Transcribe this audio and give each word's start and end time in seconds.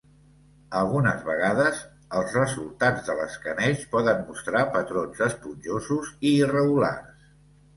Algunes 0.77 1.19
vegades, 1.27 1.81
els 2.21 2.33
resultats 2.39 3.05
de 3.09 3.17
l'escaneig 3.19 3.83
poden 3.93 4.25
mostrar 4.31 4.65
patrons 4.79 5.23
esponjosos 5.29 6.11
i 6.17 6.33
irregulars. 6.41 7.31